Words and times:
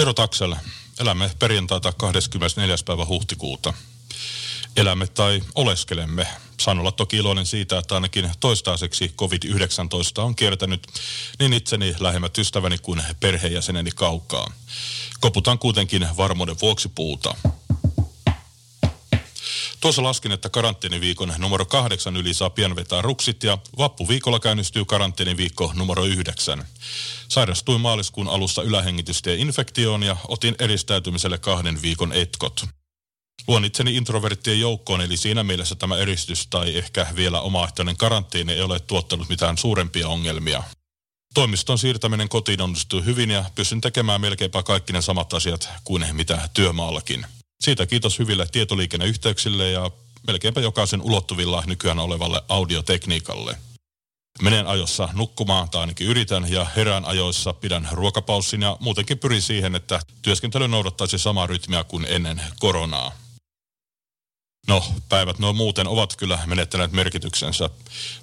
Tero 0.00 0.14
Taksel, 0.14 0.56
elämme 1.00 1.30
perjantaita 1.38 1.92
24. 1.92 2.76
päivä 2.86 3.06
huhtikuuta. 3.06 3.74
Elämme 4.76 5.06
tai 5.06 5.42
oleskelemme. 5.54 6.26
Saan 6.60 6.78
olla 6.78 6.92
toki 6.92 7.16
iloinen 7.16 7.46
siitä, 7.46 7.78
että 7.78 7.94
ainakin 7.94 8.30
toistaiseksi 8.40 9.14
COVID-19 9.18 10.20
on 10.20 10.34
kiertänyt 10.36 10.86
niin 11.38 11.52
itseni 11.52 11.94
lähemmät 12.00 12.38
ystäväni 12.38 12.78
kuin 12.78 13.02
perheenjäseneni 13.20 13.90
kaukaa. 13.94 14.52
Koputan 15.20 15.58
kuitenkin 15.58 16.08
varmuuden 16.16 16.60
vuoksi 16.60 16.88
puuta. 16.88 17.34
Tuossa 19.80 20.02
laskin, 20.02 20.32
että 20.32 20.48
karanteeniviikon 20.48 21.34
numero 21.38 21.64
kahdeksan 21.64 22.16
yli 22.16 22.34
saa 22.34 22.50
pian 22.50 22.76
vetää 22.76 23.02
ruksit 23.02 23.42
ja 23.42 23.58
vappuviikolla 23.78 24.40
käynnistyy 24.40 24.84
karanteeniviikko 24.84 25.72
numero 25.74 26.04
yhdeksän. 26.04 26.66
Sairastuin 27.28 27.80
maaliskuun 27.80 28.28
alussa 28.28 28.62
ylähengitystieinfektioon 28.62 30.02
ja 30.02 30.16
otin 30.28 30.54
eristäytymiselle 30.58 31.38
kahden 31.38 31.82
viikon 31.82 32.12
etkot. 32.12 32.64
Luon 33.48 33.64
itseni 33.64 33.96
introverttien 33.96 34.60
joukkoon, 34.60 35.00
eli 35.00 35.16
siinä 35.16 35.44
mielessä 35.44 35.74
tämä 35.74 35.96
eristys 35.96 36.46
tai 36.46 36.76
ehkä 36.76 37.06
vielä 37.16 37.40
omaehtoinen 37.40 37.96
karanteeni 37.96 38.52
ei 38.52 38.62
ole 38.62 38.80
tuottanut 38.80 39.28
mitään 39.28 39.58
suurempia 39.58 40.08
ongelmia. 40.08 40.62
Toimiston 41.34 41.78
siirtäminen 41.78 42.28
kotiin 42.28 42.60
onnistuu 42.60 43.02
hyvin 43.02 43.30
ja 43.30 43.44
pystyn 43.54 43.80
tekemään 43.80 44.20
melkeinpä 44.20 44.62
kaikki 44.62 44.92
ne 44.92 45.02
samat 45.02 45.34
asiat 45.34 45.68
kuin 45.84 46.06
mitä 46.12 46.48
työmaallakin. 46.54 47.26
Siitä 47.60 47.86
kiitos 47.86 48.18
hyville 48.18 48.46
tietoliikenneyhteyksille 48.52 49.70
ja 49.70 49.90
melkeinpä 50.26 50.60
jokaisen 50.60 51.02
ulottuvilla 51.02 51.62
nykyään 51.66 51.98
olevalle 51.98 52.42
audiotekniikalle. 52.48 53.56
Menen 54.42 54.66
ajossa 54.66 55.08
nukkumaan, 55.12 55.70
tai 55.70 55.80
ainakin 55.80 56.06
yritän, 56.06 56.52
ja 56.52 56.66
herään 56.76 57.04
ajoissa 57.04 57.52
pidän 57.52 57.88
ruokapaussin 57.92 58.62
ja 58.62 58.76
muutenkin 58.80 59.18
pyrin 59.18 59.42
siihen, 59.42 59.74
että 59.74 60.00
työskentely 60.22 60.68
noudattaisi 60.68 61.18
samaa 61.18 61.46
rytmiä 61.46 61.84
kuin 61.84 62.06
ennen 62.08 62.42
koronaa. 62.60 63.12
No, 64.68 64.84
päivät 65.08 65.38
no 65.38 65.52
muuten 65.52 65.88
ovat 65.88 66.16
kyllä 66.16 66.38
menettäneet 66.46 66.92
merkityksensä. 66.92 67.70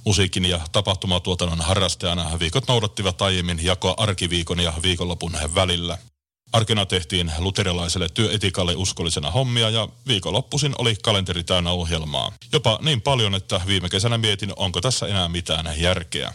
Musiikin 0.05 0.45
ja 0.45 0.61
tapahtumatuotannon 0.71 1.61
harrastajana 1.61 2.39
viikot 2.39 2.67
noudattivat 2.67 3.21
aiemmin 3.21 3.63
jakoa 3.63 3.93
arkiviikon 3.97 4.59
ja 4.59 4.73
viikonlopun 4.83 5.37
välillä– 5.55 5.97
Arkena 6.53 6.85
tehtiin 6.85 7.31
luterilaiselle 7.37 8.09
työetikalle 8.09 8.75
uskollisena 8.75 9.31
hommia 9.31 9.69
ja 9.69 9.87
viikonloppuisin 10.07 10.75
oli 10.77 10.95
kalenteri 11.03 11.43
täynnä 11.43 11.71
ohjelmaa. 11.71 12.31
Jopa 12.53 12.79
niin 12.81 13.01
paljon, 13.01 13.35
että 13.35 13.61
viime 13.67 13.89
kesänä 13.89 14.17
mietin, 14.17 14.53
onko 14.55 14.81
tässä 14.81 15.07
enää 15.07 15.29
mitään 15.29 15.81
järkeä. 15.81 16.33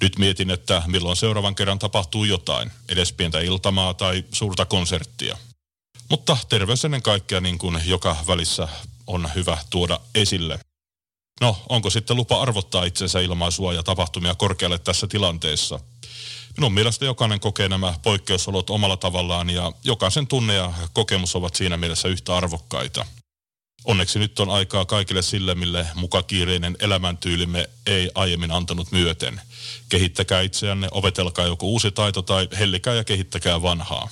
Nyt 0.00 0.18
mietin, 0.18 0.50
että 0.50 0.82
milloin 0.86 1.16
seuraavan 1.16 1.54
kerran 1.54 1.78
tapahtuu 1.78 2.24
jotain, 2.24 2.72
edes 2.88 3.12
pientä 3.12 3.40
iltamaa 3.40 3.94
tai 3.94 4.24
suurta 4.32 4.64
konserttia. 4.64 5.36
Mutta 6.10 6.36
terveys 6.48 6.84
ennen 6.84 7.02
kaikkea 7.02 7.40
niin 7.40 7.58
kuin 7.58 7.82
joka 7.84 8.16
välissä 8.26 8.68
on 9.06 9.30
hyvä 9.34 9.58
tuoda 9.70 10.00
esille. 10.14 10.58
No, 11.40 11.56
onko 11.68 11.90
sitten 11.90 12.16
lupa 12.16 12.42
arvottaa 12.42 12.84
itsensä 12.84 13.20
ilmaisua 13.20 13.72
ja 13.72 13.82
tapahtumia 13.82 14.34
korkealle 14.34 14.78
tässä 14.78 15.06
tilanteessa– 15.06 15.80
Minun 16.56 16.74
mielestä 16.74 17.04
jokainen 17.04 17.40
kokee 17.40 17.68
nämä 17.68 17.94
poikkeusolot 18.02 18.70
omalla 18.70 18.96
tavallaan 18.96 19.50
ja 19.50 19.72
jokaisen 19.84 20.26
tunne 20.26 20.54
ja 20.54 20.72
kokemus 20.92 21.36
ovat 21.36 21.54
siinä 21.54 21.76
mielessä 21.76 22.08
yhtä 22.08 22.36
arvokkaita. 22.36 23.06
Onneksi 23.84 24.18
nyt 24.18 24.40
on 24.40 24.50
aikaa 24.50 24.84
kaikille 24.84 25.22
sille, 25.22 25.54
mille 25.54 25.86
mukakiireinen 25.94 26.76
elämäntyylimme 26.80 27.68
ei 27.86 28.10
aiemmin 28.14 28.50
antanut 28.50 28.92
myöten. 28.92 29.40
Kehittäkää 29.88 30.40
itseänne, 30.40 30.88
opetelkaa 30.90 31.46
joku 31.46 31.72
uusi 31.72 31.90
taito 31.90 32.22
tai 32.22 32.48
hellikää 32.58 32.94
ja 32.94 33.04
kehittäkää 33.04 33.62
vanhaa. 33.62 34.08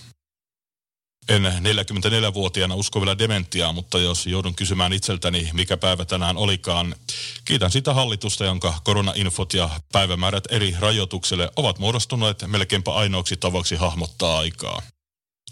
En 1.29 1.43
44-vuotiaana 1.43 2.75
usko 2.75 3.01
vielä 3.01 3.19
dementiaa, 3.19 3.73
mutta 3.73 3.99
jos 3.99 4.27
joudun 4.27 4.55
kysymään 4.55 4.93
itseltäni, 4.93 5.51
mikä 5.53 5.77
päivä 5.77 6.05
tänään 6.05 6.37
olikaan, 6.37 6.97
kiitän 7.45 7.71
sitä 7.71 7.95
hallitusta, 7.95 8.45
jonka 8.45 8.81
koronainfot 8.85 9.55
ja 9.55 9.71
päivämäärät 9.93 10.45
eri 10.51 10.77
rajoituksille 10.79 11.51
ovat 11.57 11.79
muodostuneet 11.79 12.45
melkeinpä 12.47 12.95
ainoaksi 12.95 13.37
tavaksi 13.37 13.77
hahmottaa 13.77 14.39
aikaa. 14.39 14.83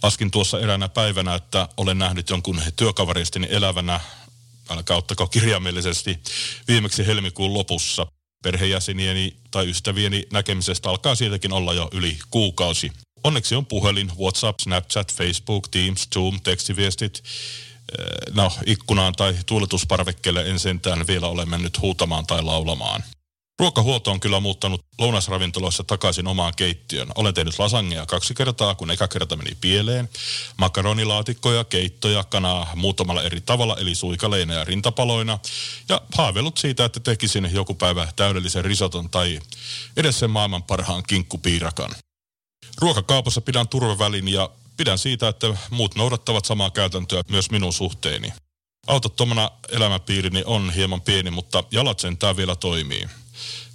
Laskin 0.02 0.30
tuossa 0.30 0.60
eräänä 0.60 0.88
päivänä, 0.88 1.34
että 1.34 1.68
olen 1.76 1.98
nähnyt 1.98 2.30
jonkun 2.30 2.60
työkaveristini 2.76 3.46
elävänä, 3.50 4.00
älkää 4.70 4.96
ottako 4.96 5.26
kirjaimellisesti, 5.26 6.18
viimeksi 6.68 7.06
helmikuun 7.06 7.54
lopussa. 7.54 8.06
Perhejäsenieni 8.42 9.36
tai 9.50 9.70
ystävieni 9.70 10.26
näkemisestä 10.32 10.90
alkaa 10.90 11.14
siitäkin 11.14 11.52
olla 11.52 11.74
jo 11.74 11.88
yli 11.92 12.18
kuukausi. 12.30 12.92
Onneksi 13.24 13.54
on 13.54 13.66
puhelin, 13.66 14.12
WhatsApp, 14.18 14.60
Snapchat, 14.60 15.14
Facebook, 15.14 15.68
Teams, 15.68 16.08
Zoom, 16.14 16.40
tekstiviestit. 16.40 17.22
No, 18.34 18.52
ikkunaan 18.66 19.12
tai 19.12 19.36
tuuletusparvekkeelle 19.46 20.50
en 20.50 20.58
sentään 20.58 21.06
vielä 21.06 21.26
ole 21.26 21.44
mennyt 21.44 21.80
huutamaan 21.80 22.26
tai 22.26 22.42
laulamaan. 22.42 23.04
Ruokahuolto 23.58 24.10
on 24.10 24.20
kyllä 24.20 24.40
muuttanut 24.40 24.84
lounasravintoloissa 24.98 25.84
takaisin 25.84 26.26
omaan 26.26 26.52
keittiön. 26.56 27.08
Olen 27.14 27.34
tehnyt 27.34 27.58
lasagneja 27.58 28.06
kaksi 28.06 28.34
kertaa, 28.34 28.74
kun 28.74 28.90
eka 28.90 29.08
kerta 29.08 29.36
meni 29.36 29.56
pieleen. 29.60 30.08
Makaronilaatikkoja, 30.56 31.64
keittoja, 31.64 32.24
kanaa 32.24 32.72
muutamalla 32.74 33.22
eri 33.22 33.40
tavalla, 33.40 33.76
eli 33.76 33.94
suikaleina 33.94 34.54
ja 34.54 34.64
rintapaloina. 34.64 35.38
Ja 35.88 36.00
haaveillut 36.14 36.58
siitä, 36.58 36.84
että 36.84 37.00
tekisin 37.00 37.50
joku 37.52 37.74
päivä 37.74 38.08
täydellisen 38.16 38.64
risoton 38.64 39.10
tai 39.10 39.40
edes 39.96 40.18
sen 40.18 40.30
maailman 40.30 40.62
parhaan 40.62 41.02
kinkkupiirakan. 41.02 41.90
Ruokakaupassa 42.80 43.40
pidän 43.40 43.68
turvavälin 43.68 44.28
ja 44.28 44.50
pidän 44.76 44.98
siitä, 44.98 45.28
että 45.28 45.46
muut 45.70 45.94
noudattavat 45.94 46.44
samaa 46.44 46.70
käytäntöä 46.70 47.22
myös 47.28 47.50
minun 47.50 47.72
suhteeni. 47.72 48.32
Autottomana 48.86 49.50
elämäpiirini 49.68 50.42
on 50.46 50.70
hieman 50.70 51.00
pieni, 51.00 51.30
mutta 51.30 51.64
jalat 51.70 52.00
sentään 52.00 52.36
vielä 52.36 52.56
toimii. 52.56 53.08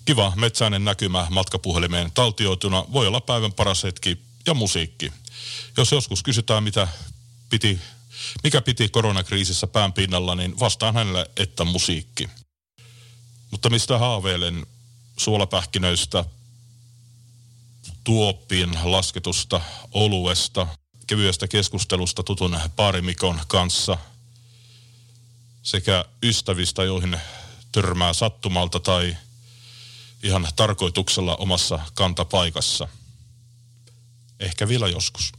Kiva 0.06 0.34
metsäinen 0.36 0.86
näkymä 0.86 1.28
matkapuhelimeen 1.30 2.12
taltioituna 2.12 2.86
voi 2.94 3.08
olla 3.08 3.22
päivän 3.22 3.54
paras 3.54 3.84
hetki 3.84 4.18
ja 4.46 4.54
musiikki. 4.54 5.14
Jos 5.78 5.92
joskus 5.92 6.24
kysytään, 6.24 6.64
mitä 6.64 6.88
piti, 7.50 7.80
mikä 8.44 8.62
piti 8.62 8.90
koronakriisissä 8.90 9.68
pään 9.68 9.94
pinnalla, 9.94 10.36
niin 10.36 10.60
vastaan 10.60 10.94
hänelle, 10.94 11.30
että 11.38 11.64
musiikki. 11.64 12.30
Mutta 13.52 13.70
mistä 13.70 13.98
haaveilen 13.98 14.66
suolapähkinöistä, 15.18 16.26
tuoppiin 18.04 18.78
lasketusta 18.84 19.62
oluesta, 19.92 20.68
kevyestä 21.08 21.48
keskustelusta 21.48 22.24
tutun 22.24 22.60
paarimikon 22.76 23.42
kanssa 23.48 23.98
sekä 25.64 26.06
ystävistä, 26.24 26.84
joihin 26.84 27.22
törmää 27.72 28.14
sattumalta 28.14 28.80
tai 28.80 29.18
ihan 30.24 30.48
tarkoituksella 30.56 31.36
omassa 31.36 31.80
kantapaikassa. 31.94 32.88
Ehkä 34.40 34.68
vielä 34.68 34.88
joskus. 34.88 35.34